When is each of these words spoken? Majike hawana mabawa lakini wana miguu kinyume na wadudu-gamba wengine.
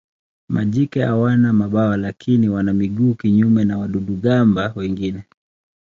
Majike 0.49 1.01
hawana 1.03 1.53
mabawa 1.53 1.97
lakini 1.97 2.49
wana 2.49 2.73
miguu 2.73 3.13
kinyume 3.13 3.63
na 3.65 3.77
wadudu-gamba 3.77 4.73
wengine. 4.75 5.23